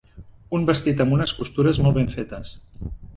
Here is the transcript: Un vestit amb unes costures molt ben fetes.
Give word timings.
Un 0.59 0.63
vestit 0.69 1.03
amb 1.05 1.15
unes 1.17 1.33
costures 1.41 1.81
molt 1.87 1.99
ben 1.99 2.09
fetes. 2.17 2.55